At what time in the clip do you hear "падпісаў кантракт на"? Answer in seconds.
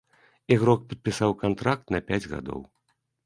0.93-2.03